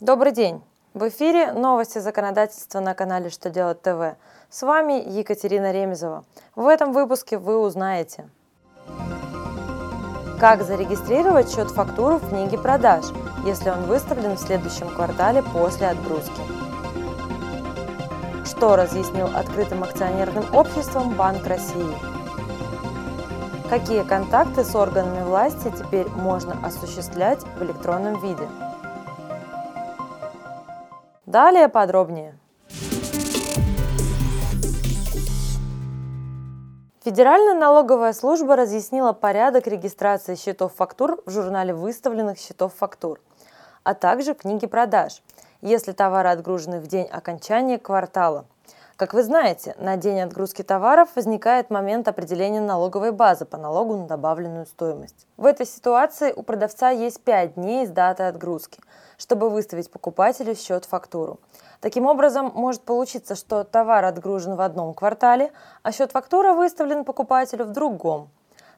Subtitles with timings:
[0.00, 0.62] Добрый день!
[0.94, 4.16] В эфире новости законодательства на канале «Что делать ТВ».
[4.48, 6.24] С вами Екатерина Ремезова.
[6.54, 8.28] В этом выпуске вы узнаете
[10.38, 13.06] Как зарегистрировать счет фактуру в книге продаж,
[13.44, 16.42] если он выставлен в следующем квартале после отгрузки?
[18.46, 21.96] Что разъяснил открытым акционерным обществом Банк России?
[23.68, 28.48] Какие контакты с органами власти теперь можно осуществлять в электронном виде?
[31.28, 32.38] Далее подробнее.
[37.04, 43.20] Федеральная налоговая служба разъяснила порядок регистрации счетов фактур в журнале выставленных счетов фактур,
[43.84, 45.22] а также в книге продаж,
[45.60, 48.46] если товары отгружены в день окончания квартала.
[48.98, 54.08] Как вы знаете, на день отгрузки товаров возникает момент определения налоговой базы по налогу на
[54.08, 55.26] добавленную стоимость.
[55.36, 58.80] В этой ситуации у продавца есть 5 дней с даты отгрузки–
[59.18, 61.40] чтобы выставить покупателю счет-фактуру.
[61.80, 67.72] Таким образом, может получиться, что товар отгружен в одном квартале, а счет-фактура выставлен покупателю в
[67.72, 68.30] другом.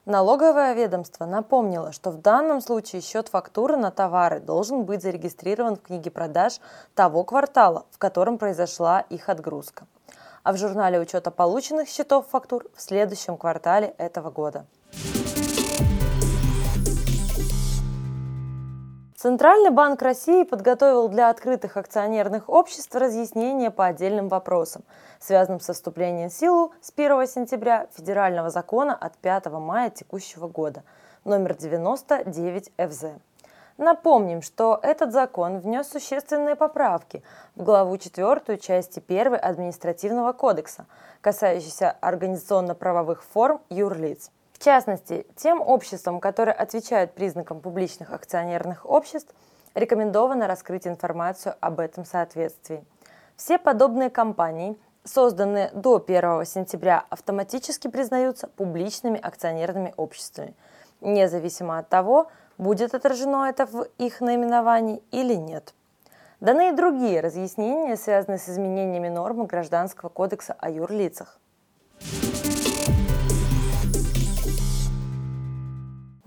[0.05, 5.81] Налоговое ведомство напомнило, что в данном случае счет фактуры на товары должен быть зарегистрирован в
[5.83, 6.59] книге продаж
[6.95, 9.85] того квартала, в котором произошла их отгрузка,
[10.43, 14.65] а в журнале учета полученных счетов фактур в следующем квартале этого года.
[19.21, 24.83] Центральный банк России подготовил для открытых акционерных обществ разъяснения по отдельным вопросам,
[25.19, 30.83] связанным со вступлением в силу с 1 сентября федерального закона от 5 мая текущего года,
[31.23, 33.05] номер 99 ФЗ.
[33.77, 37.23] Напомним, что этот закон внес существенные поправки
[37.55, 40.85] в главу 4 части 1 административного кодекса,
[41.21, 44.31] касающиеся организационно-правовых форм юрлиц.
[44.53, 49.33] В частности, тем обществам, которые отвечают признакам публичных акционерных обществ,
[49.73, 52.83] рекомендовано раскрыть информацию об этом соответствии.
[53.35, 60.53] Все подобные компании, созданные до 1 сентября, автоматически признаются публичными акционерными обществами,
[61.01, 65.73] независимо от того, будет отражено это в их наименовании или нет.
[66.39, 71.39] Даны и другие разъяснения, связанные с изменениями нормы Гражданского кодекса о юрлицах.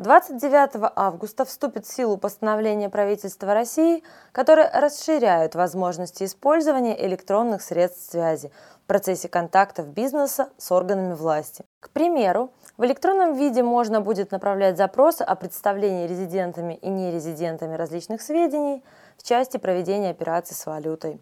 [0.05, 8.53] 29 августа вступит в силу постановление правительства России, которое расширяет возможности использования электронных средств связи
[8.85, 11.65] в процессе контактов бизнеса с органами власти.
[11.81, 18.21] К примеру, в электронном виде можно будет направлять запросы о представлении резидентами и нерезидентами различных
[18.21, 18.85] сведений
[19.17, 21.19] в части проведения операций с валютой.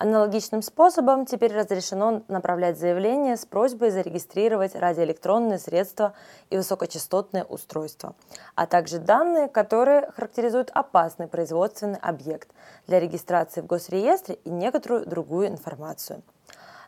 [0.00, 6.14] Аналогичным способом теперь разрешено направлять заявление с просьбой зарегистрировать радиоэлектронные средства
[6.50, 8.14] и высокочастотные устройства,
[8.54, 12.48] а также данные, которые характеризуют опасный производственный объект
[12.86, 16.22] для регистрации в госреестре и некоторую другую информацию.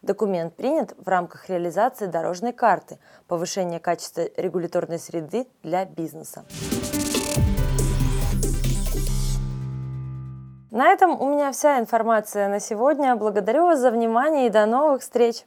[0.03, 6.44] Документ принят в рамках реализации дорожной карты повышения качества регуляторной среды для бизнеса.
[10.70, 13.16] На этом у меня вся информация на сегодня.
[13.16, 15.44] Благодарю вас за внимание и до новых встреч!